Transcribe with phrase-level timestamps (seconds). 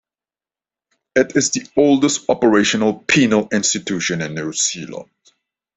[1.15, 5.11] It is the oldest operational penal institution in New Zealand.